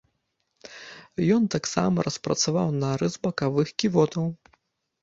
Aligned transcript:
Ён 1.35 1.43
таксама 1.57 2.07
распрацаваў 2.09 2.67
нарыс 2.83 3.13
бакавых 3.29 3.67
ківотаў. 3.79 4.25